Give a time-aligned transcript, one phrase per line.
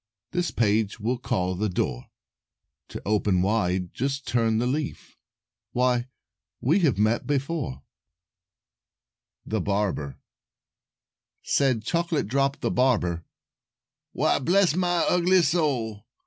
[0.31, 2.07] This page we'll call the door.
[2.87, 5.15] To open wide, just turn the leaf.
[5.73, 6.07] Why,
[6.59, 7.83] we have met before!
[9.45, 10.19] [Illustration: Introduction] THE BARBER
[11.43, 13.23] Said Chocolate Drop the Barber,
[14.11, 16.07] "Why, bless my ugly soul!